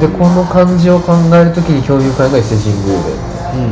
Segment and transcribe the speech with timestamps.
[0.00, 3.16] でこの漢字を考えるときに興味深いのが伊勢神宮で、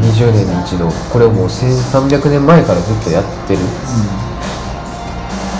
[0.09, 3.61] 20年に一度これをもう1300年前からずっとやってる、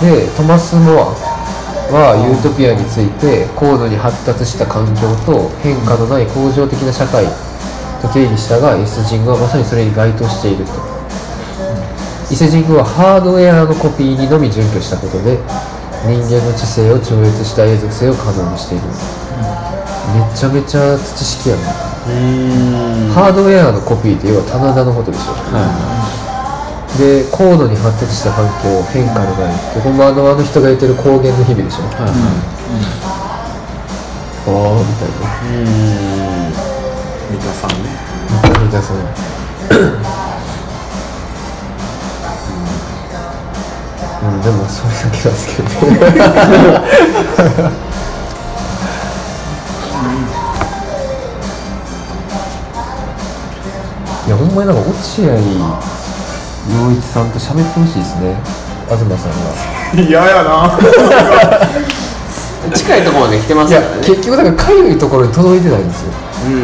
[0.01, 1.13] でトマス・モア
[1.93, 7.25] はユートピアについて高度に発達した環境と変化のない向上的な社会
[8.01, 10.71] と定義したが伊勢神宮はまさにそれに該当していると。
[12.31, 15.37] 伊勢神宮はハードウェアのコピーにのみ準拠したことで
[16.09, 18.89] 人間の知性を超越した永続性を可能にしている、
[20.13, 21.61] めちゃめちゃ知識やな、
[23.13, 25.33] ハードウェアのコピーって要は棚田のことでしょ、
[26.97, 32.05] で高度に発達した環境変化のないでこのあのあの人が言ってる高原の日々でしょ、あ
[34.47, 35.25] あみたいな。
[37.31, 37.89] 三田さんね。
[38.29, 38.99] みたいなその
[44.25, 45.69] うん、でもそれだけなんですけど
[54.25, 58.35] いやほんまになんか落合陽一さんと喋ってほしいですね。
[58.89, 60.01] 東さんが。
[60.01, 60.79] 嫌やな。
[62.73, 66.11] 近いところまで来てますいやからね結局だからかゆいところに届いてないんですよ。
[66.47, 66.55] うん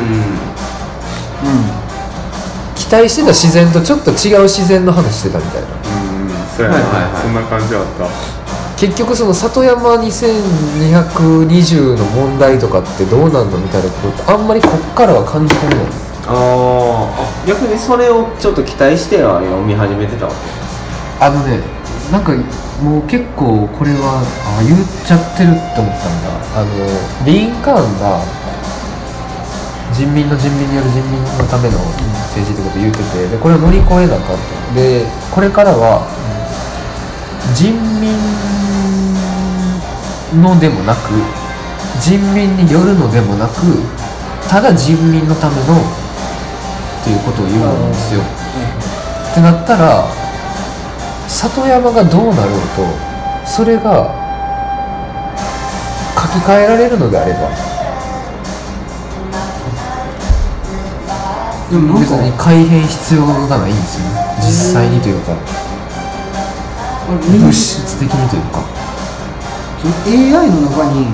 [2.76, 5.68] 期待してた自然とちょっと違う自然の話してたみたいな。
[5.68, 5.74] うん。
[6.58, 8.08] そうやな、はいはいはいそんな感じあった。
[8.78, 15.86] 結局その里山2220の問題とかってどうなんのみたいなことってあんまりこっからは感じ取れない
[16.28, 20.38] ああ逆にそれをちょっと期待しては読み始めてたわけ？
[21.20, 21.60] あのね
[22.12, 22.34] なんか
[22.82, 26.34] もう結構これはあ言っちゃってるって思ったんだ。
[26.58, 26.72] あの
[27.26, 28.22] リンカーンが
[29.94, 31.78] 人民の人民による人民のための
[32.32, 36.08] 政治ってこと言っててでこれを乗り越えなかんとでこれからは
[37.54, 38.16] 人民
[40.42, 41.12] のでもなく
[42.00, 43.84] 人民によるのでもなく
[44.50, 45.76] ただ人民のための
[47.02, 48.22] っていうことを言うんですよ。
[48.22, 50.06] ってなったら
[51.28, 52.86] 里山がどうなろうと
[53.46, 54.14] それが
[56.16, 57.50] 書き換えられるのであれば。
[61.72, 64.36] でも別に改変必要がないんですよね。
[64.42, 65.32] 実際にというか。
[67.10, 68.60] 物質的にというか。
[69.82, 71.08] その AI の中に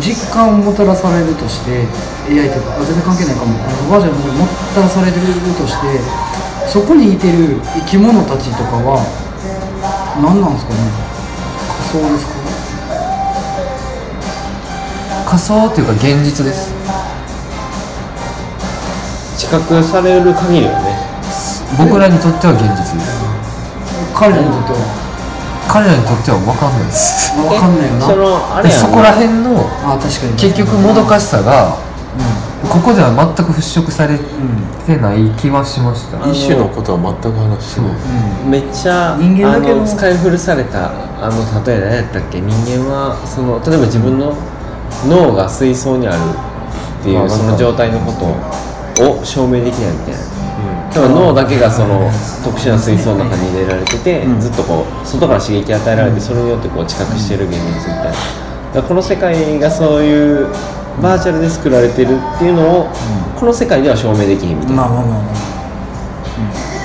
[0.00, 1.86] 実感をもたらされるとして
[2.30, 3.58] AI というかあ全然関係ないかも。
[3.58, 5.14] あのバージョンの中にもたらされる
[5.58, 6.00] として
[6.68, 9.02] そこにいてる生き物たちとかは
[10.22, 10.78] 何なんですかね。
[11.90, 12.32] 仮想ですか
[15.26, 16.70] 仮想っていうか現実です。
[19.36, 20.94] 知覚される限りはね。
[21.76, 23.18] 僕らにとっては現実です。
[24.14, 24.78] 彼らにとっては。
[25.68, 28.06] 彼らにとっては分かんないです分かんないよな。
[28.06, 30.32] そのあれそこら辺のあ確かに。
[30.36, 31.78] 結局もどかしさが
[32.68, 34.18] ここでは全く払拭され
[34.86, 36.18] てない気はしました。
[36.30, 37.92] 一種のことは全く話してない。
[38.46, 40.92] めっちゃ人間だけの使い古された
[41.24, 42.40] あの例え何やったっけ？
[42.40, 44.36] 人間はその例えば自分の
[45.08, 46.18] 脳が水槽にある
[47.00, 50.20] っていうその状態のことを証明できないみたいな
[50.92, 52.10] 多分脳だけがその
[52.44, 58.12] 特殊な水槽の中に入れられてて、ずっとこう外から刺激与えられてそれによってこう知覚してる現実みたい
[58.74, 58.82] な。
[58.82, 60.48] この世界がそういう
[61.02, 62.88] バーチャルで作られてるっていうのを、
[63.38, 64.88] この世界では証明できへんみたいな。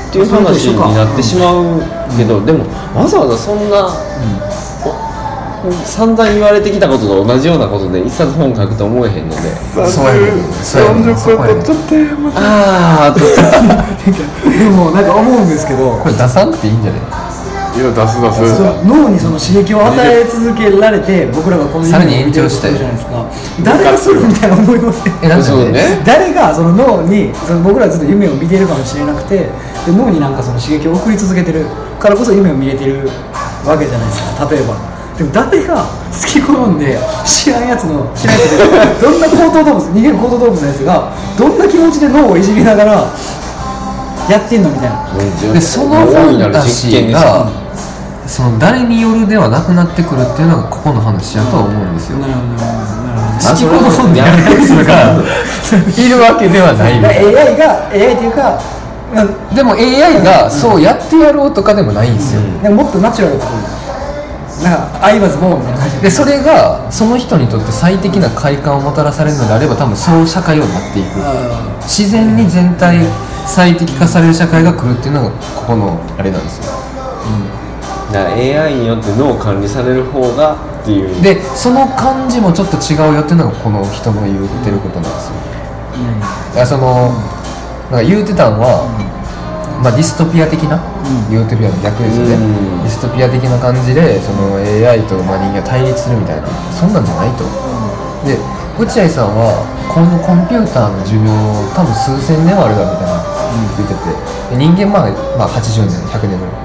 [0.07, 1.81] っていう話になってしまう
[2.17, 3.91] けど、でもわざわざそんな、お
[5.85, 9.37] 散々言われてきたことと同じようなことで一冊本書くと思えへんので。
[9.87, 10.43] そうやねん。
[10.63, 11.17] そうやねん。
[11.17, 11.63] そこやねん。
[11.63, 13.21] ちょっとまたああで
[14.69, 15.97] もなんか思うんですけど。
[15.97, 17.01] これ出さんくていいんじゃない？
[17.77, 18.61] いや出す出す。
[18.87, 23.29] 脳にその刺激を与え続けられて僕らがこのさらに延長してじゃないですか。
[23.63, 26.01] 誰がするみたいな思いませんえなね。
[26.03, 29.37] 誰がその脳にその僕らずっと夢を見てるかもしれなくて
[29.85, 31.65] で脳になんかその刺激を送り続けてる
[31.99, 33.09] からこそ夢を見れてる
[33.63, 34.49] わけじゃないですか。
[34.49, 38.57] 例えばでも誰が好き好んで知らんやつの知らんやつで
[39.01, 42.91] どんな高等動物逃げる高等動物のやつがどんな気持ちで脳をいじりながら
[44.29, 45.53] やってんのみたいな。
[45.53, 47.49] でそのファンタジーが
[48.27, 52.19] その誰によるではなくなってくるっていうのがここの話だとは思うんですよ。
[52.19, 53.47] なるほどなるほど。
[53.49, 55.17] 好き好んでやるやつが
[55.97, 57.41] いるわけではないみたいな。
[57.41, 58.61] AI が AI っていうか
[59.15, 62.77] まあでも AI がそうやってやろうとかでもないんですよ、なん。
[62.77, 63.45] かもっとナチュラルな
[64.63, 66.01] なんかアイバズボーンみたいな感じ。
[66.01, 71.07] でそれがその人にとって最適な快感をもたらされるのであれば多分そう社会をなっていく。
[71.21, 72.99] あ自然に全体
[73.45, 76.73] 最適化される社会が来るっていうのがここのあれなんですよ、
[78.11, 81.21] だから AI によって脳を管理される方がっていう。
[81.21, 85.33] でその感じもちょっと違うよっていうのがこの人の言ってることなんですよ。
[86.49, 87.13] だからその
[87.89, 88.83] なんか言うてたんは、
[89.81, 90.77] まあ、ディストピア的な、
[91.29, 92.83] ユートピアの逆ですよね、うん。
[92.83, 96.47] ディストピア的な感じでその AI とまあ人間が対立するみたいな。
[96.71, 97.43] そんなんじゃないと、
[98.25, 98.37] で
[98.77, 101.31] 落合さんはこのコンピューターの寿命
[101.73, 103.17] 多分数千年はあるだみたいな。
[103.77, 103.99] 言ってて。
[104.51, 106.55] で人間まあ、まあ、80年100年ぐらい、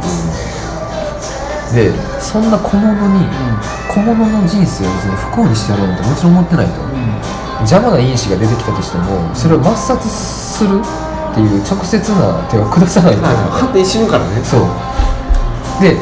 [1.75, 1.91] で
[2.21, 3.27] そんな小物に、
[3.89, 6.73] 小物の人生を別に不幸にしてやろうなんてもちろん思ってないと、
[7.61, 10.81] 邪魔な因子が出てきたとしてもそれを抹殺する
[11.33, 14.45] っていう直接な手を下さないと、勝手に死ぬからね。
[14.45, 14.61] そう。
[15.81, 15.97] で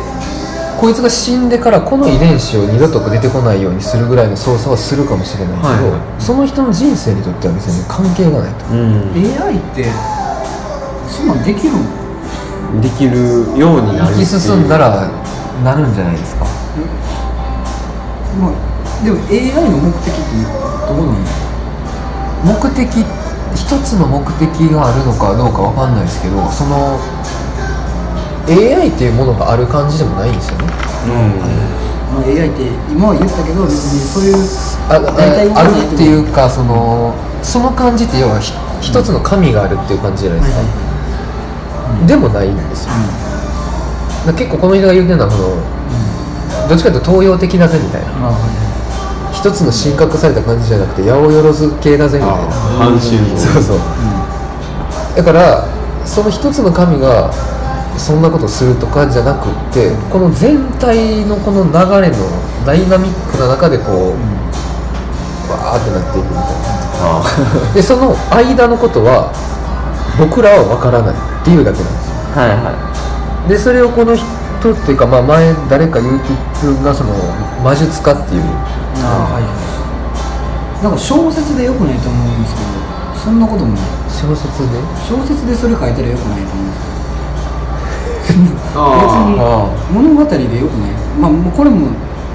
[0.80, 5.90] こいつが死んでからこの遺伝子を二度と出てこないようにするぐらいの操作はするかもしれないけど、はい。
[5.90, 8.64] はいその人の人生にとっては別に関係がないと。
[8.72, 9.12] うん。
[9.14, 9.84] AI って
[11.06, 12.80] そんなんできるの？
[12.80, 13.18] できる
[13.58, 15.10] ようになるっ進んだら
[15.62, 16.46] なるんじゃないですか。
[18.40, 18.52] まあ
[19.04, 20.22] でも AI の目的って
[20.88, 21.20] どうなの？
[22.44, 23.04] 目的
[23.55, 26.99] 一つの目的があるのかどうかわかんないですけどその
[28.49, 30.67] AI っていうものがある感じでもないんですよね。
[32.11, 34.37] まあ、AI って今は言ったけど別にそういう
[34.91, 40.62] あ大体ああるっていうかそのその感じって要はひ一つの神があるっていう感じじゃないですか、
[42.06, 42.94] でもないんですよ、
[44.32, 48.08] 結構この人が言うてるのはこの、どっちかというと東洋的だぜみたいな
[49.40, 52.52] 一つの神格された感じじゃなくて八百万系だぜみたいな。
[52.76, 53.00] 半身
[53.40, 53.78] そうそう、
[55.16, 55.66] だから
[56.04, 57.32] その一つの神が
[57.96, 61.72] そんなことするとかじゃなくってこの全体のこの流
[62.04, 62.16] れの
[62.66, 66.44] ダイナミックな中でこう、わーってなっていくみたい
[67.00, 67.72] な。
[67.72, 69.32] でその間のことは
[70.19, 72.14] 僕らは分からないっていうだけなんですよ。
[72.37, 74.26] はいはでそれをこの人
[74.75, 76.28] っていうか、まあ、前誰か言うて
[76.66, 77.14] るがその
[77.64, 78.42] 魔術家っていう
[79.06, 79.44] はい
[80.82, 82.67] なんか小説でよくないと思うんですけど
[83.20, 83.85] そんなこともない。
[84.08, 84.81] 小説で？
[85.05, 86.81] 小説でそれ書いたらよくないと思うんです
[88.32, 88.41] けど。
[88.41, 88.81] 別あ
[89.29, 89.37] に
[89.93, 90.93] 物語でよくない。
[91.20, 91.88] まあもうこれも。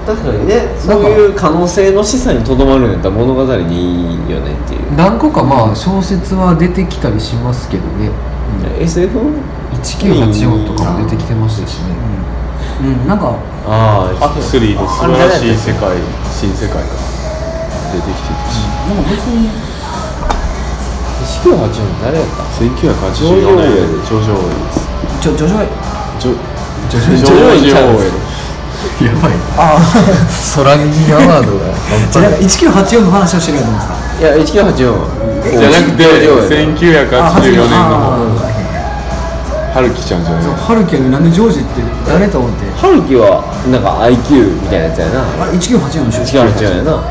[0.06, 0.62] 確かにね。
[0.78, 8.12] そういう可能性の示唆にとどまるんやったら物語でいいよねっていう、何個かまあ小説は出てきたりしますけどね。
[8.80, 9.10] SF?
[9.82, 11.96] 1984とかも出てきてましたしね
[12.82, 13.08] うん。
[13.08, 13.34] なんか
[13.68, 15.98] ああアクスリーの素晴らしい世界
[16.32, 16.86] 新世界が
[17.94, 19.10] 出てきてたしなんか。
[19.10, 19.50] 別に
[21.26, 24.54] 1984誰やった1984年でジョジョオーエ
[25.22, 25.58] ジョジョジョ
[26.20, 26.32] ジョ
[26.90, 27.76] ジョジョジョ
[29.04, 29.82] やばいああ
[30.56, 31.66] 空耳アワードが
[32.12, 38.55] じゃなんか1984の話をしてるやと思うんですかいや1984じゃなくて1984年のあ
[39.76, 42.64] 春樹ちゃんじゃないそう春樹やのになんでジョージって誰と思って？
[42.80, 45.20] 春樹はなんか IQ みたいなやつやな。
[45.44, 47.04] あれ1984の出違う違うやな。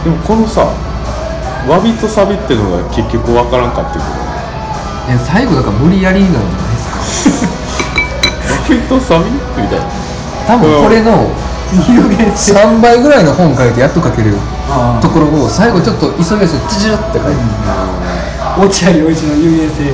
[0.00, 0.72] でもこのさ
[1.68, 4.08] わびとサビってのが結局わからんかってくる
[5.12, 7.52] いや最後だから無理やりなんじゃないですか？
[8.48, 9.28] わびとサビ？
[9.60, 9.84] みたいな。
[10.48, 11.28] 多分これの
[11.76, 14.32] 有限性3倍ぐらいの本書いてやっと書ける
[14.72, 17.44] あところを最後ちょっと急ぎ足でチチュって書いて。
[17.68, 19.90] あ落合陽一の有限性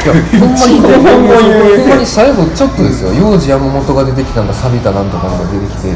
[0.00, 5.92] ほんまにほんまにほんまにほんまに最後ちょっとですよ幼児山本が出てきたのが錆びたなんとかが出てきて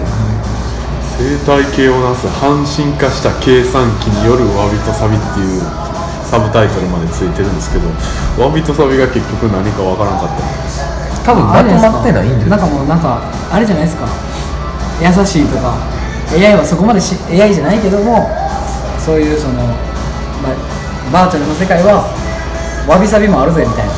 [1.16, 5.60] 生態系をなす半身化した計算機によるわびとサビっていう
[6.26, 7.86] サブタイトルまでついてるんですけど
[8.42, 10.42] わびとサビが結局何かわからんかった
[11.24, 14.04] 多分まとまってないんじゃななんかもうなんかあれじゃないですか。
[15.00, 15.74] 優しいとか
[16.30, 18.30] AI はそこまでし AI じゃないけども
[18.98, 19.54] そういうその、
[20.38, 22.06] まあ、バーチャルの世界は
[22.88, 23.92] わびさびもあるぜみたいな。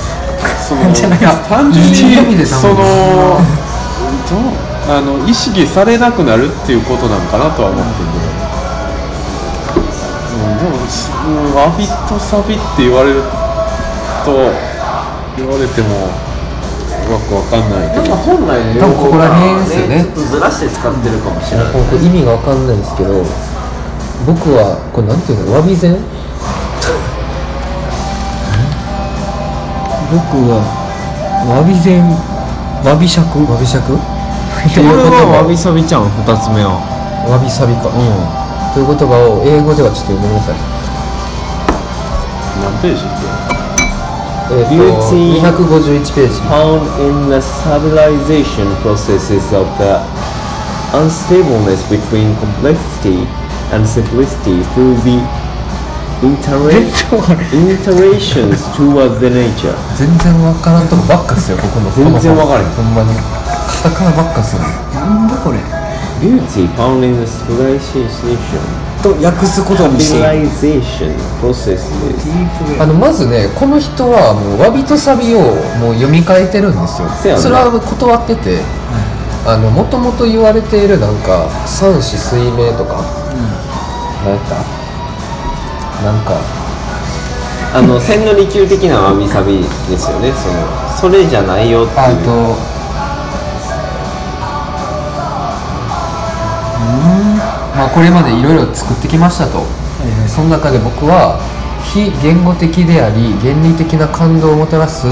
[0.67, 1.95] そのじゃないですか単純に
[2.45, 2.85] そのどう
[4.91, 8.27] あの意識されなくなるっていうことなんかなとは思ってるけど、
[10.35, 13.23] うん、でもすうんわびとサビって言われる
[14.27, 14.51] と
[15.39, 16.11] 言われてもう
[17.15, 17.95] まくわかんない。
[17.95, 20.03] けど本来の多分ここら辺ですよね。
[20.03, 21.73] ちょっとずらして使ってるかもしれない。
[21.73, 23.23] これ意味がわかんないんですけど
[24.27, 25.55] 僕はこれなんていうの？
[25.55, 25.95] わび膳？
[30.11, 30.63] 僕は
[31.51, 32.07] わび膳
[32.85, 33.99] わびしゃくわびしゃくっ
[34.73, 36.79] ていう言葉わびさびちゃん二つ目は
[37.27, 40.59] わびさびか、という言葉を英語ではちょっと読んでください
[42.63, 43.47] 何ページって
[44.47, 49.99] えー、Beauty と251ページ found in the stabilization processes of the
[50.95, 53.27] unstableness between complexity
[53.75, 55.19] and simplicity through the
[57.53, 59.75] Interactions toward the nature.
[59.97, 63.15] 全然わからんとこばっかっすよここの全然わからんほんまに。
[63.83, 64.63] カタカナばっかっすよ
[64.95, 65.59] なんだこれ
[66.21, 68.17] ？Beauty found in the civilization
[69.03, 70.19] と訳すことにして。
[70.19, 71.85] いる civilization process
[72.81, 75.41] あのまずねこの人はもうわびとサビを
[75.79, 77.37] もう読み替えてるんですよ。
[77.37, 78.63] それは断ってて
[79.47, 83.05] あのもともと言われているなんか三子水明とか、
[84.25, 84.76] 何やった
[86.05, 86.37] なんか
[87.75, 90.33] あの千利休的なわびさびですよね。
[90.33, 91.99] そのそれじゃないよっていう。
[91.99, 92.31] あと
[97.77, 99.59] まあこれまでいろいろ作ってきましたと、
[100.01, 101.39] えーその中で僕は
[101.85, 105.07] 非言語的であり原理的な感動をもたらす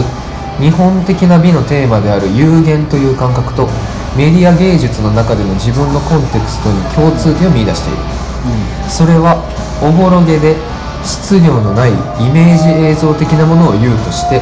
[0.58, 3.68] 日本的な美のテーマである有限という感覚と
[4.16, 7.98] メディア芸術の中での自分のコンテクストに共通点を見出している、
[8.88, 9.42] それは
[9.82, 10.56] おぼろげで
[11.04, 11.94] 質量のないイ
[12.32, 14.40] メージ映像的なものを言うとして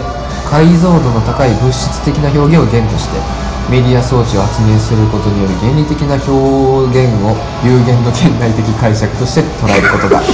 [0.49, 3.19] 解像度の高い物質的な表現を言として
[3.71, 10.21] メディア装置を発明することによる原理的な表現を有限の現代的解釈として捉えることだ。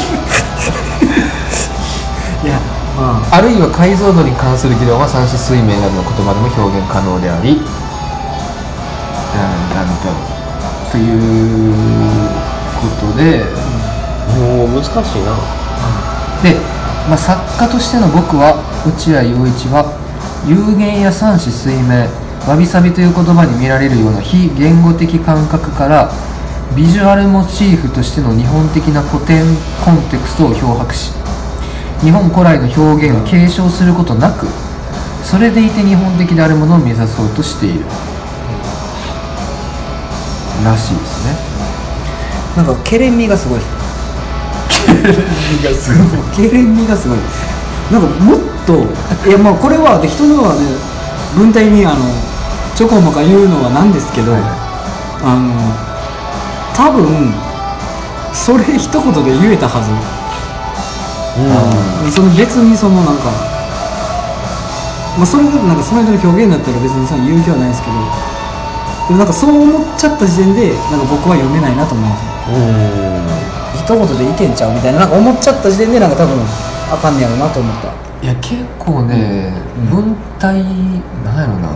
[2.42, 2.58] いや
[2.98, 3.36] まあ。
[3.36, 7.62] あるいは解像度に関する議論は三子水明などの言葉でも表現可能であり。
[9.36, 10.12] なんなんだろ
[10.88, 11.74] うという
[12.80, 13.78] ことで。
[14.36, 15.57] もう難しいな
[16.42, 16.54] で、
[17.08, 19.94] まあ、作家としての僕は落合陽一は
[20.46, 22.06] 有限や三子水明
[22.46, 26.10] わびさびという言葉に見られるような非言語的感覚から
[26.76, 29.44] ビジュアルモチーフとしての日本的な古典
[29.84, 31.12] コンテクストを漂白し
[32.00, 34.46] 日本古来の表現を継承することなく
[35.24, 37.84] それでいて日本的であるものを目指そうとしている。
[40.64, 41.36] らしいですね。
[42.56, 43.60] なんかケレン味がすごい。
[43.60, 43.77] です
[45.02, 46.04] がすご
[46.42, 47.18] いがすごい。
[47.90, 48.84] なんかもっと
[49.28, 50.60] いやまあこれはで人のはね
[51.36, 52.04] 文体にあの
[52.76, 54.36] ちょこまか言うのはなんですけど、
[55.24, 55.50] あの
[56.76, 57.32] 多分
[58.36, 59.90] それ一言で言えたはず、
[62.14, 63.32] その別にそのなんか
[65.16, 67.96] まあそれがなんかその人の表現だったら別にさ言う気はないですけど
[69.08, 72.12] でもなんかそう思っちゃった時点でなんか僕は読めないなと思う
[73.88, 76.36] 一言でいけんちゃうみたいななんか思っちゃった時点でなんか多分
[76.92, 77.88] あかんねやろなと思った。
[78.20, 79.50] いや結構ね、
[79.88, 80.62] 文体
[81.24, 81.72] なんやろな。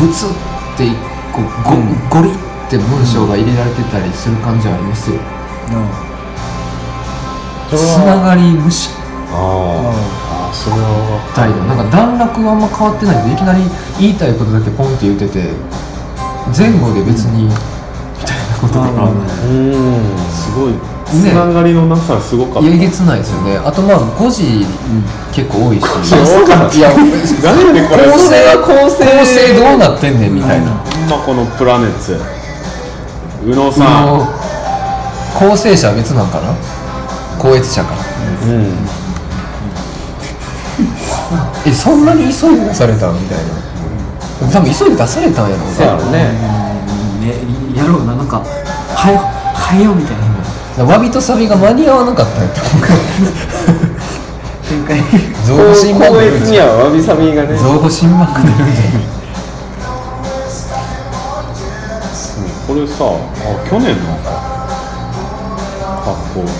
[0.00, 0.28] ブツっ
[0.76, 0.96] て一
[1.30, 1.76] 個ゴ,、
[2.10, 2.34] ゴリっ
[2.68, 5.20] て文章が入れられてたりする感じはありますよ、
[7.70, 8.90] つながり無視。
[9.30, 11.22] ああそれは。
[11.36, 11.62] 態度。
[11.70, 13.62] なんか段落はあんま変わってないけどいきなり
[14.00, 15.54] 言いたいことだけポンって言ってて
[16.50, 17.73] 前後で別に、みたいなこ
[18.74, 19.74] ととか、あうん。
[20.30, 20.74] すごい。
[21.06, 23.56] つながりのなさすごかった、えげつないですよね。
[23.58, 24.66] あとまあ5時
[25.32, 25.86] 結構多いし、多
[26.48, 26.66] か。
[26.66, 28.04] ったいや何やねんこれ？
[28.10, 30.72] 構成は構成構成どうなってんねんみたいな、
[31.08, 32.18] まこのプラネッツ。
[33.46, 34.06] 宇野あさん。
[34.06, 34.26] の
[35.38, 36.54] 構成者は別なんかな？
[37.38, 37.94] 高越者か。
[38.46, 38.74] うん。
[41.70, 43.14] えそんなに急いで出されたん？
[43.14, 43.44] みたいな。
[44.52, 46.63] 多分急いで出されたんやろうそうやろね
[47.24, 47.32] ね
[47.74, 50.84] やろうななんかはよはよみたいな。
[50.84, 52.82] わびとサビが間に合わなかったんやと思
[54.68, 54.98] 展開。
[54.98, 55.02] う
[55.46, 58.56] 増補新版高出るんじゃん越にはわびさびがね増補新版が出るん。
[58.58, 58.90] じゃ
[62.66, 63.14] これさあ
[63.70, 64.18] 去年の
[66.02, 66.50] 格好。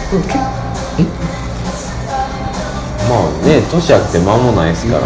[3.04, 5.02] まあね年明けて間もないですから。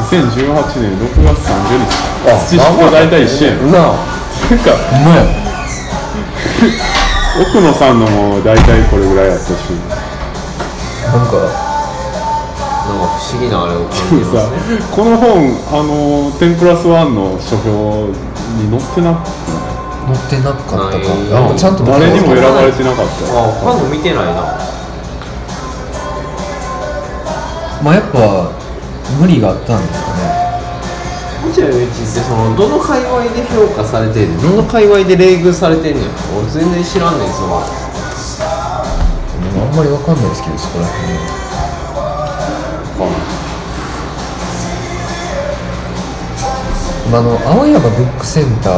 [0.00, 0.36] 2018
[0.80, 1.88] 年6月30日。
[2.28, 3.96] あ土と大体一緒やんな
[4.56, 5.24] んかなあんまや
[7.40, 9.50] 奥野さんのも大体これぐらいやったし。
[11.10, 11.46] なんかな
[12.94, 14.78] んか不思議なあれを感じさますね。
[14.94, 15.26] この本
[15.72, 18.10] あの10プラス1の書評
[18.58, 19.26] に載ってなく
[20.06, 21.08] 乗ってなかったか。
[21.50, 23.26] なちゃんと誰にも選ばれてなかった。
[23.26, 24.32] よあ他の見てないな。
[27.82, 28.52] まあやっぱ
[29.18, 30.29] 無理があったんですかね
[31.50, 36.06] 落合陽一ってそのどの界隈で評価されてんのどの界隈で冷遇されてんのよ
[36.38, 37.62] 俺全然知らんねんそのあ
[39.72, 41.40] んまりわかんないですけどそこら辺。
[47.10, 48.74] まあ、あの青山ブックセンター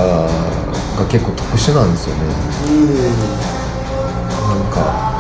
[0.97, 2.23] が結構特殊なんですよね。
[4.49, 5.13] なんか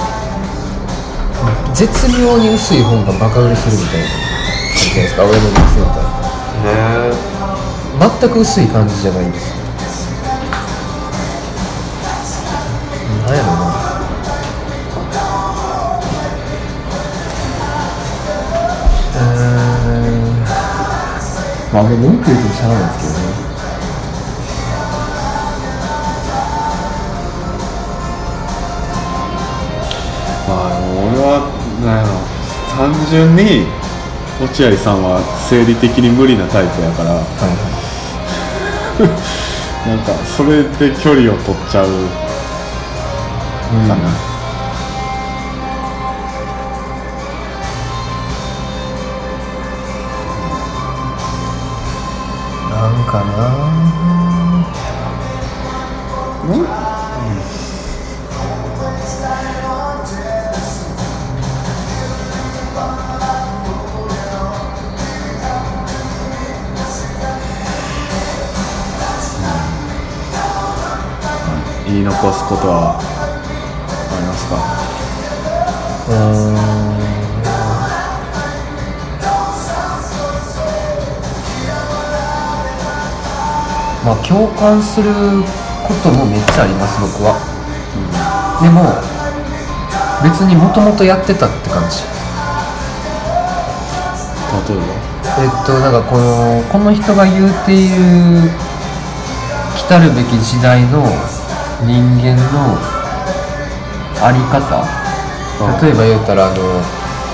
[1.75, 4.07] 絶妙に薄い本がバカ売れするみたいな。
[4.09, 4.17] 感
[4.73, 6.23] じじゃないですか青山ブックセンター。
[6.65, 7.32] へえ
[7.99, 9.55] 全く薄い感じじゃないんです。
[13.27, 13.73] なんやろうな
[21.73, 23.25] まあ、俺文句言うとしゃあないんですけどね。
[30.49, 31.27] まあ俺は
[31.83, 32.09] なんやろ。
[32.77, 33.67] 単純に
[34.43, 37.25] 落合さんは生理的に無理なタイプやから、はいは
[37.79, 37.82] い。
[39.87, 41.87] なんかそれで距離を取っちゃう
[43.89, 44.32] かな、うん。
[72.05, 73.03] 残すことはあ
[74.21, 74.57] りますか？
[76.09, 76.17] うー
[76.51, 76.55] ん。
[84.05, 85.13] まあ共感する
[85.87, 87.39] こともめっちゃあります僕は、
[88.61, 88.99] でも
[90.23, 92.03] 別にもともとやってたって感じ。
[94.69, 94.79] 例え
[95.39, 98.51] えっとなんかこのこの人が言うている
[99.77, 101.03] 来たるべき時代の
[101.85, 102.79] 人間の
[104.25, 104.85] あり方？
[105.83, 106.57] 例えば言うたらあの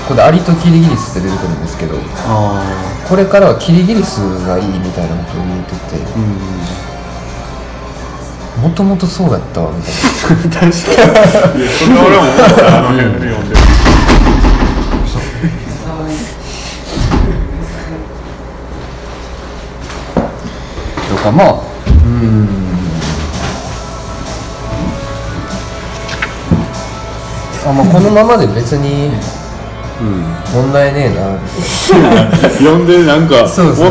[0.07, 1.95] これアリとキリギリスって出てくるんですけど
[2.27, 2.61] あ
[3.07, 6.19] これからはキリギリスがいいみたいなことを言うててあう
[8.59, 8.63] ん。
[8.69, 9.93] もともとそうやったわみたい
[10.51, 10.69] 確かに。
[11.69, 13.61] それは俺も思ったあの辺で読んでな
[21.09, 21.57] とかまあう。
[21.89, 22.47] ーん
[27.69, 29.11] あまあこのままで別に
[30.53, 31.37] 問題ねえな。
[32.59, 33.43] 読んでなんかも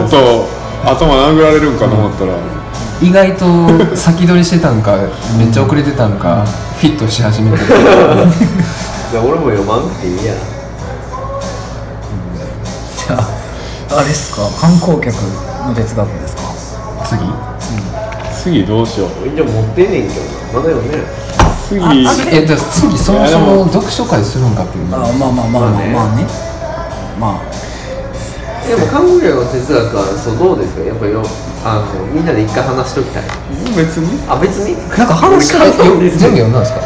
[0.06, 0.48] っと
[0.84, 2.32] 頭殴られるんかと思ったら、
[3.02, 4.96] 意外と先取りしてたんか
[5.38, 6.44] めっちゃ遅れてたんか
[6.80, 7.58] フィットし始めて。
[7.58, 7.64] る
[9.10, 10.32] じゃあ俺も読まんくていいや。
[13.06, 15.14] じゃああれですか観光客
[15.66, 16.42] の哲学ですか？
[17.04, 17.20] 次。
[18.42, 19.08] 次どうしよう。
[19.36, 20.14] じゃ持ってんねんけど
[20.54, 21.06] まだ読めない
[21.68, 21.78] 次。
[22.32, 24.86] えじゃあ次そもそも読書会するんかっていう。
[24.86, 26.26] あまあまあまあまあまあね。
[27.20, 27.44] まあ。
[28.68, 30.82] でも韓国の哲学はそうどうですか？
[30.84, 31.24] やっぱよ
[31.64, 33.24] あのみんなで一回話しときたい。
[33.76, 34.20] 別に。
[34.28, 34.76] あ別に？
[34.96, 35.72] なんか話したい？
[35.72, 36.80] えよ全部読んだんですか？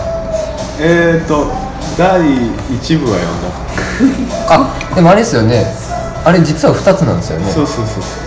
[0.79, 1.51] えっ、ー、と
[1.99, 3.51] 第1部は読んだ。
[4.49, 5.67] あでもあれですよね。
[6.25, 7.51] あれ実は2つなんですよね。
[7.51, 8.23] そうそうそうそう。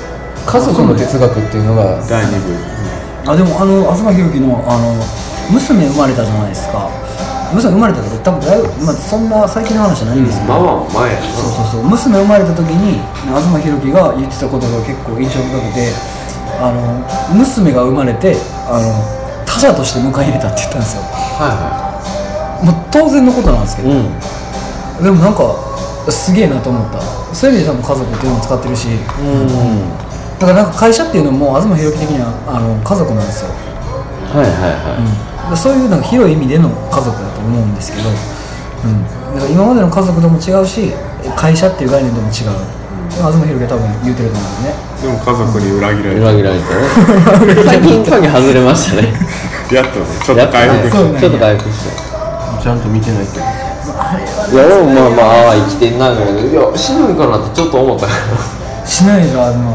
[0.45, 1.95] 家族の哲学っていうのが。
[2.07, 3.31] 第2部。
[3.31, 4.93] あでもあの東博樹のあの
[5.51, 6.89] 娘生まれたじゃないですか。
[7.53, 11.83] 娘生まれた時多分だいぶ、まあ、そんな最近の話じゃないんですけど、ママも前そうそうそう。
[11.83, 15.93] 娘生まれた時に東博樹が言ってたことが結構印象深くて
[16.59, 17.05] あの
[17.37, 18.35] 娘が生まれて
[18.67, 21.03] あの他者として迎え入れたって言ったんですよ。
[21.39, 25.43] はもう当然のことなんですけど、いはいでもなんか
[26.09, 27.01] すげえなと思った。
[27.35, 28.87] そういう意味で多分家族っていうのも使ってるし。
[28.87, 30.05] うんうん。
[30.39, 33.51] だからなんか会社っていうのも東博樹的にはあの家族なんですよ、
[34.35, 38.13] はいはいはうん、そういうなんか広い意味での家族だと思うんですけど、う
[38.87, 39.03] ん、
[39.35, 40.93] だから今までの家族とも違うし
[41.35, 42.55] 会社っていう概念でも違う、
[43.11, 44.73] 東博樹は多分言うてると思うんですね。
[45.01, 46.81] でも家族に裏切られ裏切られたね。
[47.65, 49.13] 最近影外れましたね。
[49.69, 53.45] たやっとねちょっと回復しそうなんやちょっと回復したちゃんと見てないけど。
[53.45, 58.85] いや俺もまあまあああ生きてんないでいや死ぬんかなってちょっと思ったから。
[58.85, 59.65] しないでしょ東博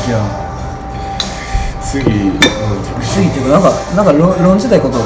[0.00, 0.41] 樹は
[1.92, 2.00] 次、
[3.04, 4.96] 次っていうかなんかなんか論論じたいこと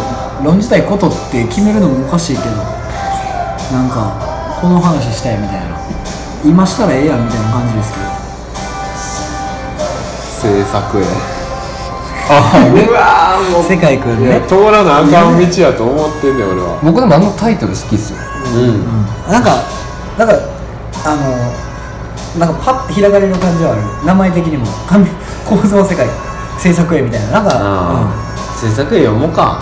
[0.45, 2.51] 論じたいことって決めるのもおかしいけど
[3.75, 4.15] なんか
[4.61, 5.77] この話したいみたいな。
[6.45, 8.07] 今したらええやんみたいな感じですけど。
[10.37, 11.03] 制作へ。
[11.03, 13.63] うわーもう。
[13.65, 14.41] 世界くんね。
[14.47, 16.79] 通らなあかん道やと思ってんねん俺は。
[16.85, 18.19] 僕でもあのタイトル好きっすよ。
[18.55, 18.87] うん。
[19.33, 19.57] なんか
[20.17, 20.35] なんか
[21.05, 24.07] あのなんかパッて開かれる感じはある。
[24.07, 24.67] 名前的にも。
[24.87, 25.05] 紙
[25.49, 26.07] 構造世界
[26.59, 27.45] 制作絵みたいななん。
[27.45, 28.07] か、
[28.61, 29.61] 制作へ読もうか。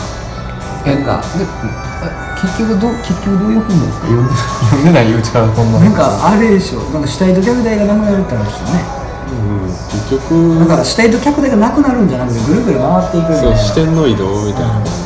[0.86, 1.20] えなんか
[2.40, 4.06] 結局どう結局どういう本なんですか？
[4.06, 6.80] 読んで読んでないうちからこんなうん、なんかあれでしょ。
[6.92, 8.84] なんか死体と客台がなくなるって話ですよね
[9.90, 10.58] 結局。
[10.60, 13.56] だから死体と客台がなくなるんじゃなくてぐるぐる回っていくみたいな。
[13.56, 15.00] そう視点の移動みたいな感じでし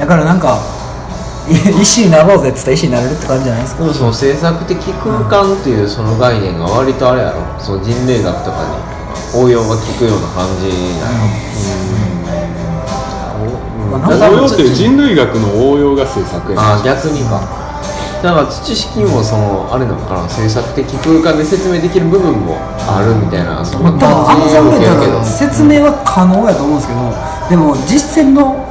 [0.00, 0.58] だからなんか
[1.48, 3.82] い 石になろうぜっつったら石になれるって感じじゃないですか？
[3.82, 7.38] でもその制作的空間っていうその概念が割とあれやろ。
[7.60, 8.91] その人類学とかに
[9.34, 10.68] 応用が効くような感じ
[11.00, 11.12] だよ、
[13.90, 17.40] まあょだから応用って人類学の応用が制作やああ逆にか。
[18.22, 27.00] だから土式もそのあれなのかな制作的空間で説明できる部分もあるみたいなそまあ、の多分あのジャンルやったけどら説明は可能やと思うんですけど
[27.50, 28.62] でも実践の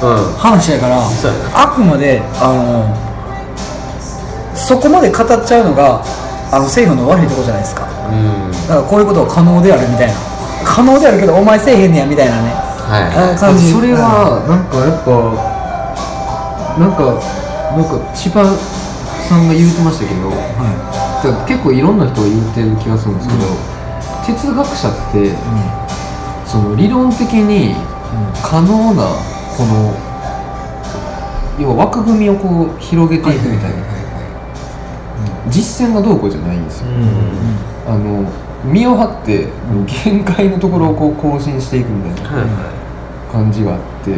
[0.00, 0.32] うん。
[0.38, 2.94] 話やからそうやなあくまであの
[4.54, 6.04] そこまで語っちゃうのが
[6.52, 7.86] あの政府の悪いところじゃないですか。
[8.10, 8.49] うん。
[8.49, 10.14] だからこういうことは可能であるみたいな。
[10.64, 12.50] 可能であるけどお前せえへんねやみたいなね。
[12.54, 13.72] はあ感じ。
[13.72, 15.10] それはなんかやっぱ
[16.78, 17.18] なんか
[17.74, 18.46] なんか千葉
[19.26, 23.46] さんが言うてましたけど、だから結構いろんな人が言うてる気がするんですけど、
[24.26, 25.34] 哲学者って、
[26.46, 27.74] その理論的に
[28.42, 29.06] 可能な
[29.56, 29.94] この
[31.58, 33.90] 要は枠組みをこう広げていくみたいな。
[35.48, 36.86] 実践がどうこうじゃないんですよ、
[37.88, 38.24] あの
[38.64, 39.48] 身を張って
[40.04, 42.30] 限界のところをこう更新していくみたいな
[43.32, 44.12] 感じがあって、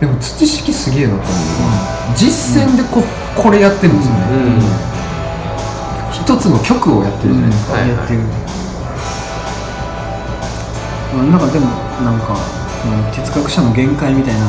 [0.00, 1.26] でも土式すげえなと思う。
[1.26, 3.02] のは実践でこ
[3.34, 4.60] これやってるんですよね、いうん。
[6.12, 8.20] 一つの曲をやってるじゃないですか、はいやってる、
[11.16, 11.66] まあなんかでも
[12.04, 12.36] なんか
[13.14, 14.40] 哲学者の限界みたいな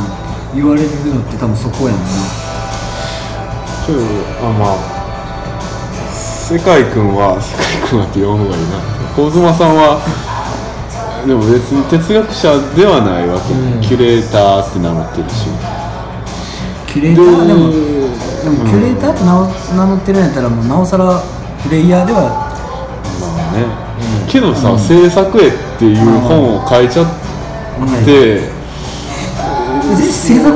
[0.53, 2.03] 言われるのって多分そこやんな。
[3.87, 3.99] けど
[4.43, 4.96] あまあ
[6.47, 8.79] 世界君は世界君はって言わん方がいいな。
[9.19, 9.99] 小妻さんは
[11.27, 13.51] でも別に哲学者ではないわけ、
[13.83, 15.51] キュレーターって名乗ってるし。
[16.87, 19.35] キュレーターでもでもキュレーターって名
[19.91, 21.19] 乗ってるんやったらもうなおさら
[21.67, 22.47] プレイヤーでは
[23.19, 23.67] まあね、
[24.31, 25.99] けどさ、制作絵っていう
[26.31, 27.11] 本を書いちゃっ
[28.07, 28.47] て、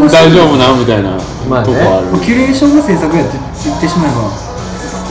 [0.08, 1.19] 大丈夫なみたいな
[1.51, 3.36] まあねとこある、キュレーションが制作やって
[3.67, 4.50] 言ってしまえば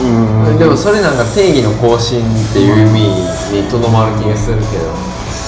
[0.01, 0.57] うん。
[0.57, 4.89] でもそれなんか定義の更新っていう意味にとどまる気がするけど。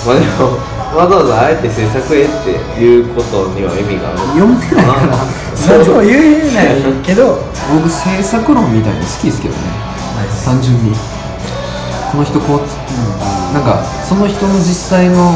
[0.06, 0.58] まあでも
[0.94, 4.20] わざわざあえて制作へっていうことには意味がある。
[4.38, 5.18] 読んでないから
[5.68, 7.39] 何とも言えないけど。
[7.74, 9.62] 僕制作論みたいなの好きですけどね、
[10.44, 10.92] 単純に。
[12.12, 15.32] この人こう、なんかその人の実際の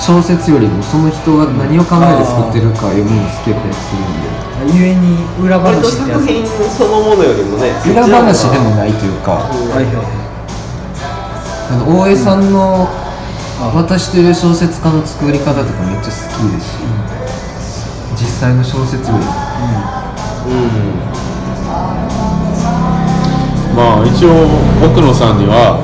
[0.00, 4.30] 小説よりもその人が何を考えて作ってるか読むの好きだったりするんで。
[4.74, 7.70] ゆえに裏話って作品そのものよりもね。
[7.90, 9.32] 裏話でもないというか。
[9.32, 9.38] は
[9.80, 10.30] いはいはい
[11.70, 12.88] あの大江さんの
[13.72, 16.78] 渡してる小説家の作り方とかめっちゃ好きですし、
[18.18, 19.24] 実際の小説より。
[19.24, 19.30] も
[23.76, 24.48] まあ一応
[24.84, 25.78] 奥野さんには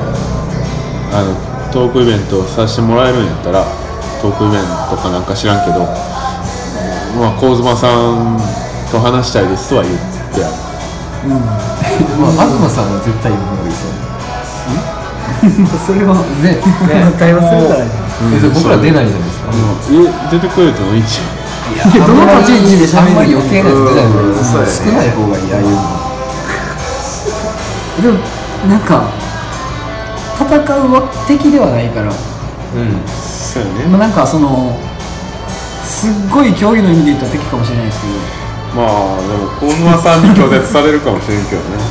[1.13, 3.63] あのトークイベントをさせてもらえるんやったら
[4.21, 5.79] トークイベントかなんか知らんけど
[7.19, 8.37] まあ神妻さん
[8.91, 9.95] と話したいですとは言っ
[10.33, 10.53] てある。
[11.27, 14.05] まあ東さんは絶対読むのがいいですよね
[15.65, 16.57] まあそれはね
[17.19, 17.91] 対話するからね。
[18.33, 21.37] えそれ僕ら出ないじゃないですか、え出てくれてもいいじゃん。
[21.67, 24.17] いやどの立ち位置であん喋るまり余計なやつ出ない方
[24.57, 25.69] がい少ない方がいいああいう
[28.01, 28.17] のでも
[28.67, 29.05] なんか
[30.39, 32.97] 戦うわ敵ではないから、うん
[33.57, 33.89] そうやね。
[33.89, 34.77] まあ、なんかその
[35.83, 38.13] すっごい競技の意味で言ったら敵かもしれないですけど。
[38.77, 41.81] まあでも神妻さんに拒絶されるかもしれんけどね。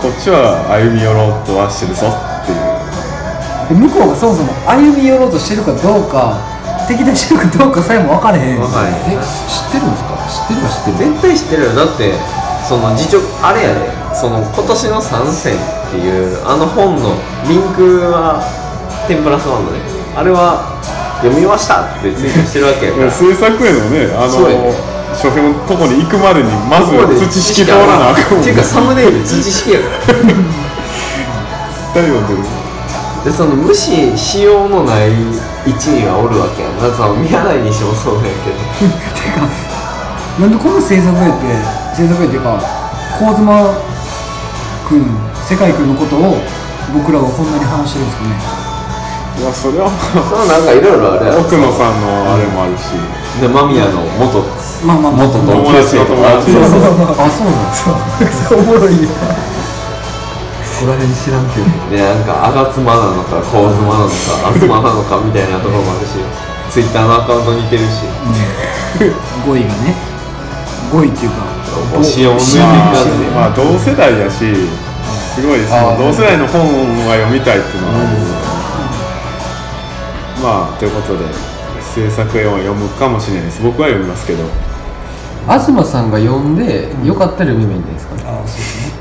[0.00, 2.58] こっちは歩み寄ろうとはしてるぞっていう。
[3.68, 6.40] で向こうがそもそも歩み寄ろうとしてるかどうか
[6.88, 8.58] 敵対してるかどうかさえも分かれへん。
[8.58, 10.16] 分かるえ知ってるんですか？
[10.26, 11.12] 知ってるは知ってる。
[11.12, 11.74] 絶対知ってるよ。
[11.74, 12.14] だって
[12.66, 13.90] その次直あれやで。
[14.12, 15.56] その今年の参戦
[15.92, 17.12] っていうあの本の
[17.44, 18.40] リンクは
[19.04, 19.84] テンプラスワンのね
[20.16, 20.80] あれは
[21.20, 23.12] 読みましたってツイートしてるわけやから。
[23.12, 24.48] 制作へのねあの
[25.12, 30.24] 書評のとこに行くまでにまず土式通らなあかんもんっていうかサムネイル土式やから。
[30.24, 30.32] 絶
[31.92, 32.40] 対読んでる
[33.22, 35.12] でその無視しようのない
[35.68, 38.56] 一位はおるわけやんだからその宮台にしてもそうなんやけど。
[39.12, 39.44] てか
[40.40, 41.52] なんでこの制作絵って
[41.92, 42.56] 制作絵っていうか
[43.20, 43.76] 神妻
[44.88, 46.38] 君世界君のことを
[46.94, 48.62] 僕らはこんなに話してるんですかね。
[49.32, 49.96] いやそれはま
[50.28, 51.42] そのなんかいろいろあるやあろ。
[51.42, 52.94] 奥野さんのあれもあるし。
[53.40, 54.44] で間宮の元
[54.84, 55.26] まあまあまあ。
[55.26, 56.52] 元友達の友達。
[56.52, 57.72] そうそうそうあそうなん
[58.20, 59.08] ですそうそうおもろいよ
[60.82, 66.18] ここら辺知らんけどでなんか吾妻なのか神妻なのか東なのかみたいなところもあるし
[66.70, 68.02] ツイッターのアカウント似てるし。
[69.46, 69.94] 語彙がね。
[70.92, 71.36] 語彙っていうか
[71.96, 73.30] 星を抜いていく感じで。
[73.30, 74.68] まあ同世代だし
[75.34, 75.98] すごいそのあー。
[75.98, 76.62] 同世代の本
[77.06, 77.94] が読みたいっていうのは。
[77.94, 78.06] ある
[80.42, 81.24] まあということで
[81.80, 83.62] 制作絵を読むかもしれないです。
[83.62, 84.44] 僕は読みますけど。
[85.46, 88.14] 東さんが読んでよかったら読めばいいんじゃないですか？
[88.16, 88.92] ねああそうですね。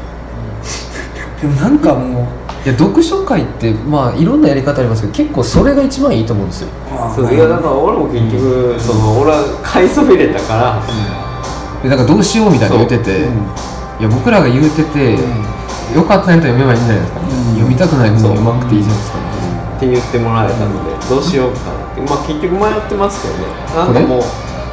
[1.42, 2.24] でもなんかもう
[2.64, 6.70] いや読書会ってまあいろんなやり方ありますけど結構それが一番いいと思うんですよ。
[7.16, 10.84] そういやだから俺も結局、その俺は買いそびれたから、
[11.82, 15.18] でなんかどうしようみたいな言ってて、いや僕らが言うてて、
[15.96, 19.20] よかったやつ読めばいいんじゃないですか、読みたくないもの読まなくていいじゃないですか、
[19.76, 24.22] って言ってもらえたのでどうしようかなってまあ結局迷ってますけどねなんかもう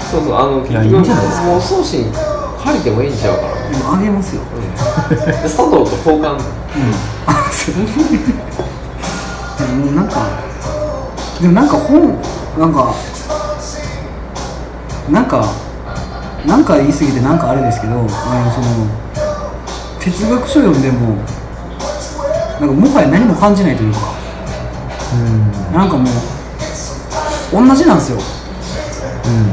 [0.04, 4.42] そうそうあの結局んじゃないですかもう送信借りてもいいんちゃうかなでもあげますよ
[5.10, 6.38] で佐藤と交換
[9.58, 10.28] でもなんか
[11.40, 12.20] でもなんか本
[12.58, 12.94] なんか
[15.10, 15.54] なんか
[16.46, 18.06] なんか言い過ぎてなんかあれですけどあの
[18.52, 19.07] その
[20.00, 21.16] 哲学書読んでも
[22.60, 24.00] なんかもはや何も感じないというか
[25.72, 28.18] なんかもう同じなんですよ。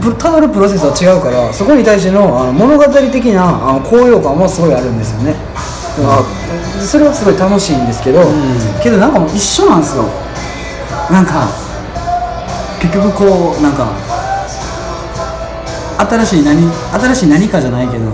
[0.02, 5.34] プたどるプロセスは違うからそこに対してのあの物語的なあの高揚感はすごいあるんですよね。
[5.34, 6.24] だか
[6.80, 8.22] らそれはすごい楽しいんですけど、
[8.82, 10.04] けどなんかもう一緒なんですよ。
[11.12, 11.48] なんか
[12.82, 13.92] 結局こうなんか
[16.08, 18.12] 新しい何新しい何かじゃないけど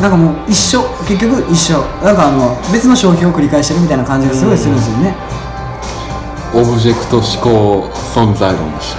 [0.00, 1.78] なんかもう一緒結局一緒。
[2.02, 5.14] なんかあの別の消費を繰り返してるみたいな感じがすごいするんですよね、
[6.54, 8.98] オブジェクト思考存在論でした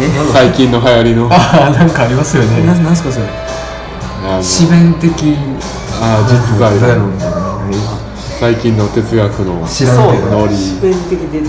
[0.00, 0.08] え？
[0.32, 1.28] 最近の流行りの。
[1.30, 2.66] ああなんかありますよね。
[2.66, 3.26] ななんすかそれ？
[4.38, 5.10] 自弁的。
[6.00, 7.00] あ実在論。
[7.00, 7.34] 論みたいな
[8.40, 10.26] 最近の哲学の知らんけど。
[10.30, 10.54] ノリ。
[10.54, 11.42] 普遍的で。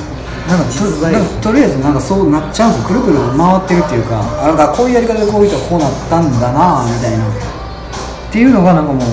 [0.46, 2.88] なんかとなんかとりあえずなんかそうなっちゃうんですよ。
[2.88, 7.26] くるくる回ってるっていうかあなんかこういうやり方でこういう人はこうなったんだなみたいな
[8.36, 9.04] っていうのがなんかもう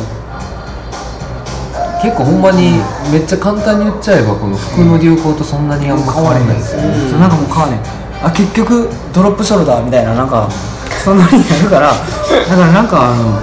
[2.02, 2.72] 結構ほんまに
[3.12, 7.80] めっちゃ簡単に言っちゃえばこの服の流行とそんなにあんま変わらないですようなんかもう変わんねん
[8.26, 10.50] あ結局ドロップショルダーみたいななんか
[11.04, 13.38] そんなになるからだからなんかあの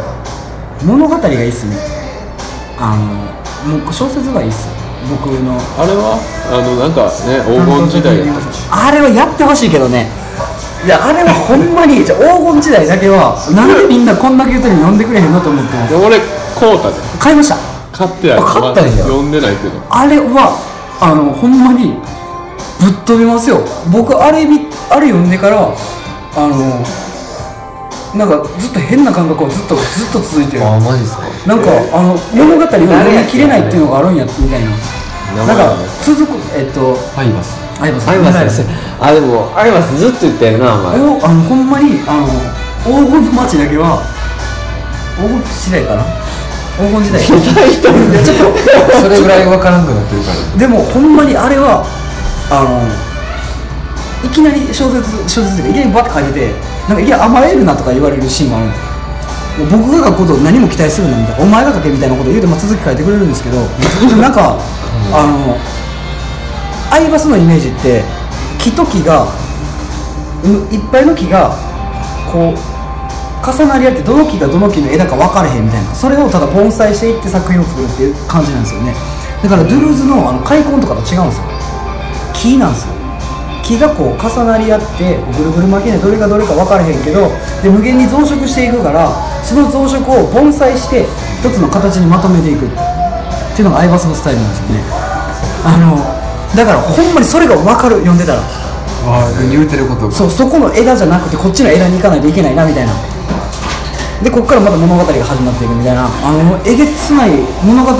[0.83, 1.77] 物語がいいっすね。
[2.77, 2.97] あ
[3.71, 4.67] のもう小説がいいっす。
[5.09, 5.55] 僕の。
[5.55, 6.19] あれは？
[6.51, 10.07] あのなんかね黄金時代やったじあれはやってほしいけどね
[10.85, 15.95] いやあれはほんまにじゃあ黄金時代だけはなんでみんなこんだけ言うとに呼んでくれへんのと思ってます。
[15.95, 16.19] 俺
[16.55, 16.95] こうたで。
[17.19, 17.59] 買いました？
[17.91, 18.39] 買ってない。
[18.39, 18.91] あ買ったんや。
[18.91, 19.75] まだ読んでないけど。
[19.91, 20.55] あれは
[21.03, 21.99] あのほんまに
[22.79, 23.59] ぶっ飛びますよ。
[23.91, 26.79] 僕あれ見あれ読んでからあの
[28.15, 30.63] なんかずっと変な感覚をずっとずっと続いてる。
[30.63, 31.27] ああマジですか？
[31.43, 32.87] なんかあの物語を読み
[33.27, 34.71] 切れないっていうのがあるんやみたいな。
[35.43, 37.59] なんか続くえっとハイバス。
[37.83, 38.07] アイバス。
[38.07, 38.63] アイマス
[39.01, 40.99] あでもアイマスずっと言ってるなお前。
[40.99, 42.27] おあのほんまにあの
[42.83, 44.03] 黄金の街だけは
[45.15, 46.03] 黄金時代かな？
[46.75, 47.19] 黄金時代。
[47.23, 50.35] ちょっとそれぐらい分からんくなってるから。
[50.59, 51.83] でもほんまにあれは
[52.51, 52.83] あの
[54.27, 56.59] いきなり小説小説でいきなりバッて書いてて
[56.91, 61.43] なんかいきなり甘えるなとか言われるシーンがあるのもう僕が書くことを何も期待するなみたいな。
[61.43, 63.63] お前が書けみたいなことを言うて、まあ、続き書いてくれるんですけど
[64.07, 64.59] でもなんか、
[65.11, 65.55] あの
[66.91, 68.03] アイバスのイメージって
[68.59, 69.27] 木と木が
[70.71, 71.55] いっぱいの木が
[72.31, 72.79] こう
[73.39, 78.93] 重なり合ってどの木がどの木の枝か分かれへんみたいなそれをただ盆栽していって作品を作るっていう感じなんですよね。
[79.41, 81.47] だからドゥルーズのあの開墾とかと違うんですよ。
[82.33, 82.93] 木なんですよ。
[83.63, 87.29] 木がこう重なり合ってぐるぐる巻きでどれがどれか分からへんけど
[87.61, 89.09] で無限に増殖していくから
[89.43, 91.05] その増殖を盆栽して
[91.39, 92.69] 一つの形にまとめていくっ
[93.55, 94.83] ていうのがアイバスのスタイルなんですよね。
[95.63, 95.95] あの
[96.55, 98.41] だからほんまにそれが分かる読んでたら。
[98.41, 100.11] ああ言うてることが。
[100.11, 102.93] そうそこの枝じゃなくてこっちの枝に行かないといけないなみたいな。
[104.23, 106.05] でこっからまた物語が始まっていくみたいな。
[106.05, 107.31] あのえげつない
[107.63, 107.97] 物語の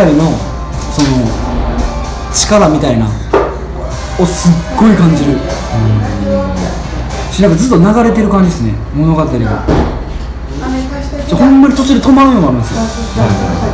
[0.91, 1.07] その
[2.33, 3.07] 力みたいな
[4.19, 5.38] をすっごい感じる。
[7.31, 9.29] しなんかずっと流れてる感じですね物語が。
[11.29, 12.81] ほんまに途中で止まるのがあるんですよ。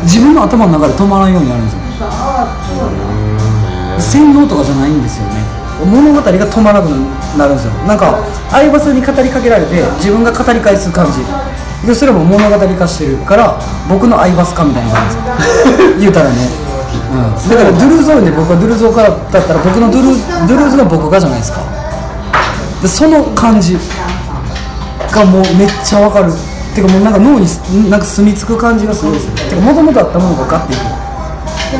[0.04, 1.80] 自分の頭の中で止まらんようになるんですよ
[4.00, 5.44] 洗脳とかじゃないんですよね。
[5.86, 6.90] 物語が止まらなく
[7.38, 7.74] なるんですよ。
[7.88, 11.20] なんか相葉さんに語りかけられて自分が語り返す感じ。
[11.86, 15.22] でそれも物語化してるから僕の相葉スかみたいな感じで
[15.94, 16.36] す 言うたらね、
[17.14, 20.08] うん、だからドゥルーゾーンで僕はドゥルーゾーからだったら僕のドゥル
[20.48, 21.60] ドゥルーズの僕がじゃないですか。
[22.82, 23.78] でその感じ。
[25.16, 26.34] がもうめっちゃわかる。
[26.76, 27.48] てかもうなんか脳に
[27.90, 29.32] なんか住み着く感じがすごいですよ。
[29.50, 30.82] てかもともとあったものがガッていく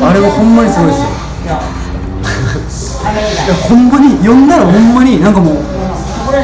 [0.02, 1.04] あれはほんまにすごいですよ。
[3.48, 5.54] やほんまに読んだらほんまになんかもう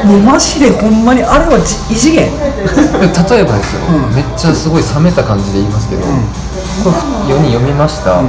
[0.05, 2.27] もうマジでほんまにあれはじ異次元。
[2.29, 3.81] 例えばですよ、
[4.15, 6.89] めっちゃすごい冷めた感じで言いますけど、こ
[7.27, 8.21] れ4人読みました、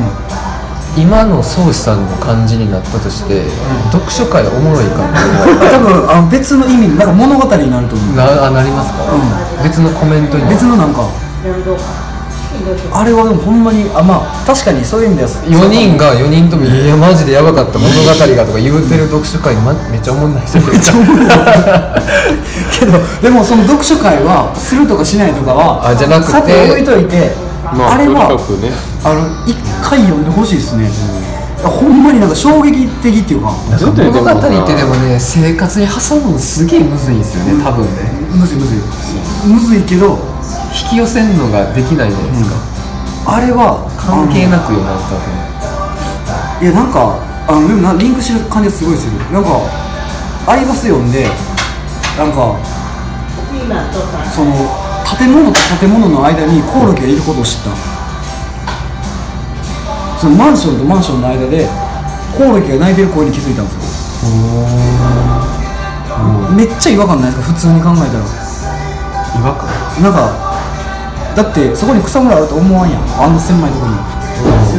[0.97, 3.43] 今の宗師さんの感じになったとして、
[3.93, 5.03] 読書会おもろいか
[5.73, 8.17] 多分あの別の意味なんか物語になると思う。
[8.17, 8.99] なあなりますか、
[9.63, 10.49] 別のコメントに。
[10.51, 11.03] 別のなんか
[12.93, 17.79] あれはでもほんまにあまあ確かにそういう意味では4人が4人とも「いやマジでやばかった。
[17.79, 21.39] 物語が」とか言うてる読書会、ま、めっちゃおもんない人めっちゃおもんない。
[22.73, 27.35] けどでもその読書会はするとかしないとかはあじゃなくてさて置いといて、
[27.77, 28.73] まああれはね。
[29.05, 30.91] あの一回読んでほしいですね、
[31.63, 33.53] ほんまになんか衝撃的っていうか。
[33.71, 37.91] 物語ってでもね生活に挟むのすげえむずいんですよね多分ね。
[38.33, 38.79] むずいむずい。
[39.47, 40.34] むずいけど
[40.75, 42.57] 引き寄せんのができないじゃないですか、
[43.39, 45.31] あれは関係なくよな多分
[46.61, 49.13] いやなんかあのでもなリンクしてる感じがすごいする。
[49.33, 49.63] なんか
[50.47, 51.25] アイバス読んで
[52.19, 52.59] なんか
[54.35, 54.53] その
[55.19, 57.71] 建物と建物の間にコオロギがいることを知った。
[60.19, 61.69] そのマンションとマンションの間で
[62.37, 64.35] コオロギが鳴いてる声に気づいたんですよ。
[66.57, 67.53] めっちゃ違和感ないですか？
[67.53, 68.25] 普通に考えたら。
[69.37, 69.69] 違和感？
[70.03, 70.54] なんか
[71.35, 73.03] だってそこに草むらあると思わんやん。
[73.21, 73.99] あんな狭いところに。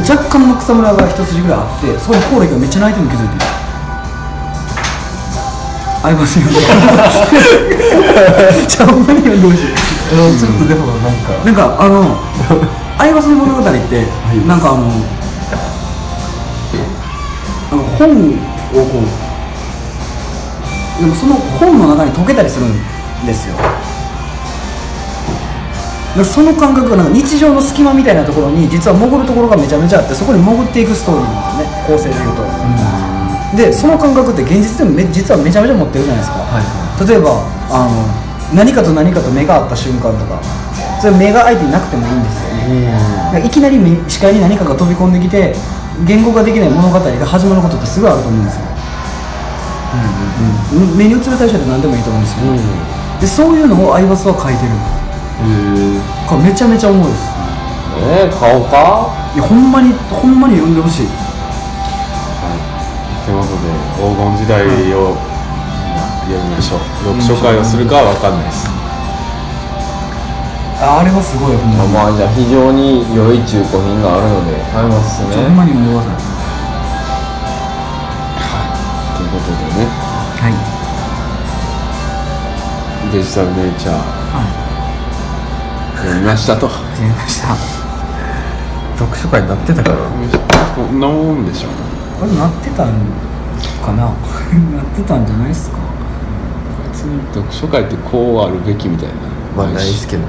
[0.08, 3.40] 若干の草むらが一筋ぐらいあってそこにコオロギがめっちゃ鳴いてるの気づいてる
[6.02, 6.52] ありますよね。
[8.68, 9.66] じゃんまに読んでほしい
[10.38, 11.32] ちょっとでもなんか。
[11.44, 12.16] なんかあの
[12.98, 14.06] 「相葉の物語」って
[14.46, 14.92] なんかあの
[17.72, 18.12] あの本を
[18.86, 19.02] こ
[20.98, 22.72] うでもその本の中に溶けたりするん
[23.26, 23.56] ですよ。
[23.56, 23.62] で
[26.24, 31.84] その感覚がなんか日常の隙間みたいなところに実は潜るところがめちゃめちゃあってそこに潜っていくストーリーなんですね。
[31.86, 32.42] 構成でいうと、
[33.56, 38.08] でその感覚って現実でもめ実はめちゃめちゃ持ってるじゃないですか、はい例えばあの
[38.56, 40.40] 何かと何かと目が合った瞬間とか
[40.98, 45.54] それ目が相手になくてもいいんですよね、なんかいきなり目視界に何かが飛び込んできて
[46.06, 48.64] 言語ができない物語が始まることってすごいあると思うんですよ、
[50.72, 52.48] うんうん目に映る対象って何でもいいと思うんですよ、
[53.20, 54.72] でそういうのをアイバスは書いてる
[56.28, 57.28] これめちゃめちゃ重いです。
[57.98, 59.12] えー、買おうか？
[59.34, 61.06] いやほんまにほんまに読んでほしい。
[63.24, 63.68] ということで
[63.98, 65.16] 黄金時代を
[66.24, 66.80] 読みましょう。
[67.04, 68.68] 読書会をするかは分かんないです。
[70.78, 71.56] ああれはすごい。
[71.56, 74.56] ほんまに、まあじゃあ非常に良い中古品があるので。
[74.72, 75.36] 買いますね。
[75.36, 76.20] ほんまに読んでください。
[79.16, 79.88] ということでね。
[80.36, 80.52] はい。
[83.12, 84.25] デジタルネイチャー
[86.14, 86.66] みましたと。
[86.66, 87.48] わかりました。
[88.98, 89.96] 読書会になってたから。
[90.74, 91.68] こんなもんでしょ
[92.20, 92.88] これなってたん
[93.84, 94.04] かな？
[94.06, 94.12] なっ
[94.94, 95.78] てたんじゃないですか？
[96.92, 99.14] 別に読書会ってこうあるべきみたいな。
[99.56, 100.28] まあないですけどね。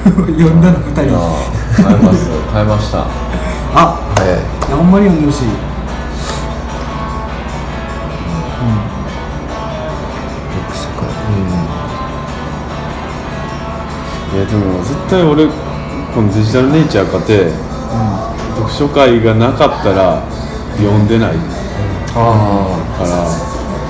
[0.04, 1.02] 読んだの2人。
[1.04, 2.98] じゃあ買います買いました。
[3.74, 4.34] あ早い。
[4.34, 5.48] いやほんまに読んでほしい
[14.40, 17.50] やでも絶対俺このデジタルネイチャー買って、
[18.56, 20.22] 読書会がなかったら
[20.76, 21.36] 読んでない。
[22.14, 22.16] あ
[22.98, 23.10] から。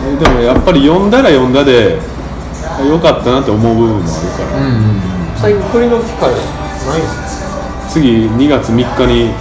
[0.03, 1.99] えでもやっぱり読んだら読んだで
[2.79, 5.01] あよかったなって思う部分もあるから、あうんうん。
[5.37, 6.37] 最近栗の機会な
[6.99, 7.91] いですか？
[7.91, 9.35] 次2月3日に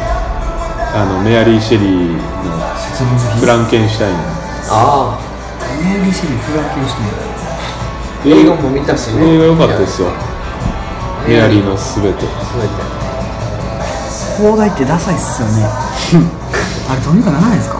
[0.93, 2.19] あのメアリー・シェリーの
[3.39, 4.15] フランケンシュタイン。
[4.71, 5.19] あ
[5.83, 8.33] メアリーシリーフランケンシュタイン。
[8.33, 9.35] あ映画も見たしね。
[9.35, 10.09] 映画良かったですよ
[11.29, 12.25] メアリーのすべて
[14.37, 15.65] 放題ってダサいっすよね。
[16.89, 17.77] あれどうにかならないですか？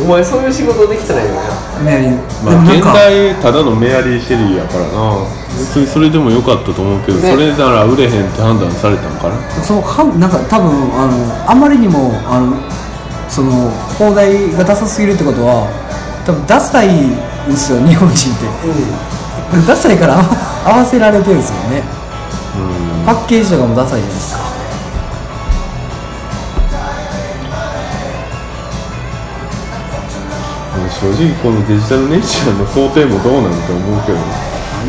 [0.00, 1.40] お前そういう仕事できたらいいよな
[1.84, 4.88] メアリー、まあ現代ただのメアリー・シェリーやからな。
[5.58, 7.30] 別にそれでも良かったと思うけど、ね。
[7.30, 12.54] それなら売れへんって判断されたんかなそうはなんか多分あのあまりにもあの
[13.28, 15.66] その放題がダサすぎるってことは
[16.24, 17.10] 多分ダサいん
[17.50, 18.46] ですよ日本人って、
[19.66, 20.24] ダサいから合わ
[20.64, 21.82] 合わせられてるんですよね
[23.06, 24.48] パッケージとかもダサいじゃないですか。
[30.98, 34.20] 正直このデジタルネイチャーの想定もどうなのか思うけどあ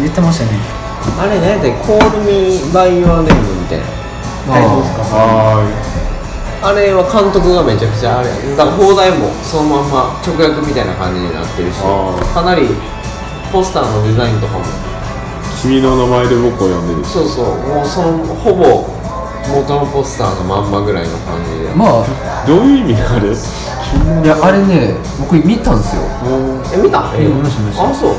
[0.02, 0.58] 言ってましたね。
[1.20, 3.86] あれねでコールミーバイユアネームみたいな。
[4.48, 5.04] 誰どうですか？
[5.06, 5.62] は
[6.64, 12.68] あれは監督がめちゃくちゃあれだから放題もそのまんま直訳みたいな感じになってるしかなり
[13.54, 14.89] ポスターのデザインとかもい
[15.62, 17.04] 君の名前で僕を呼んでる。
[17.04, 17.46] しそうそう。
[17.68, 18.88] もうそのほぼ
[19.54, 21.70] 元のポスターのまんまぐらいの感じで。
[21.76, 22.46] まあ。
[22.48, 23.32] どういう意味あれい
[24.26, 26.04] やあれね僕見たんですよ。
[26.74, 27.12] え見た？
[27.16, 27.90] え見ました見ました。
[27.90, 28.16] あそう。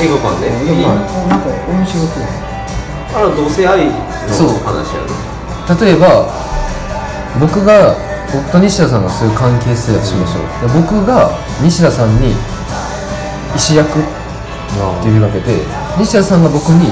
[0.00, 0.50] 映画館で？
[1.28, 2.24] なんか面白そう。
[3.14, 3.92] あれ同性愛の
[4.32, 5.12] そう話やろ。
[5.78, 6.26] 例えば
[7.38, 7.94] 僕が
[8.32, 11.30] 僕と西田さんがそういう関係性だとしましょう、で僕が
[11.62, 12.32] 西田さんに
[13.54, 14.00] 医師役って
[15.04, 15.60] 呼びかけて
[15.98, 16.88] 西田さんが僕に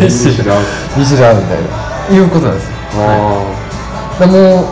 [0.00, 0.62] 練習知らん
[0.96, 2.16] 見知らんみたいな。
[2.16, 2.68] いうことなんです。
[2.68, 3.44] よあ
[4.20, 4.66] だからもう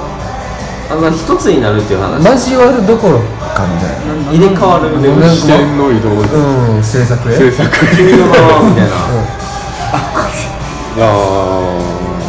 [0.90, 2.52] あの一つになるっていう話。
[2.52, 3.18] 交わるどころ
[3.54, 4.14] かみたいな。
[4.32, 4.90] 入れ替わる
[5.30, 7.36] 視線の移動うん制作へ。
[7.36, 7.68] 制作。
[7.96, 8.32] 君のま
[8.62, 8.92] まみたいな
[10.94, 11.02] ああ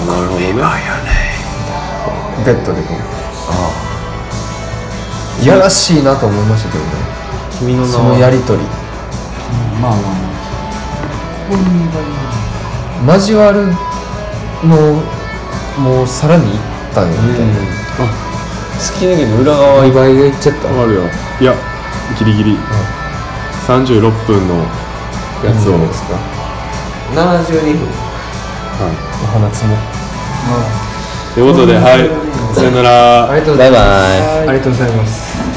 [0.08, 0.54] なるほどね。
[2.46, 2.88] ベッドでこ
[5.40, 5.44] う。
[5.44, 6.90] いやらしいなと思いましたけどね。
[7.60, 8.66] 君の名そのやり取り。
[9.82, 10.33] まあまあまあ
[13.08, 13.68] 交わる
[14.68, 15.02] の
[15.78, 16.60] もうさらにいっ
[16.94, 17.54] たねみたいな。
[18.80, 21.02] 突き抜けて裏側倍倍がいっちゃったわかるよ。
[21.40, 21.54] いや
[22.18, 22.36] ギリ。
[22.38, 22.58] ギリ
[23.68, 24.56] 36分の
[25.44, 26.20] やつを、ですか
[27.14, 27.88] ？72分。
[29.24, 29.78] お花つも
[31.34, 32.56] ということではい。
[32.56, 33.30] さよなら。
[33.32, 33.82] ありがとうございます。
[33.82, 34.48] バイバイ。
[34.50, 35.53] ありがとうございます